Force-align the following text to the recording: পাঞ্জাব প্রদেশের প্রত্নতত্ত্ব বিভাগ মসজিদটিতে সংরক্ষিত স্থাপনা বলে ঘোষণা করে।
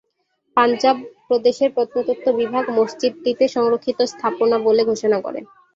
পাঞ্জাব 0.57 0.97
প্রদেশের 1.27 1.69
প্রত্নতত্ত্ব 1.71 2.27
বিভাগ 2.39 2.63
মসজিদটিতে 2.77 3.45
সংরক্ষিত 3.55 3.99
স্থাপনা 4.13 4.57
বলে 4.67 4.81
ঘোষণা 4.85 5.17
করে। 5.25 5.39